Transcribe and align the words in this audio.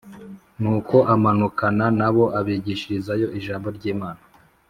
nuko 0.61 0.95
amanukana 1.13 1.85
na 1.99 2.09
bo 2.15 2.25
abigishirizayo 2.39 3.27
ijambo 3.37 3.67
ry’imana 3.77 4.21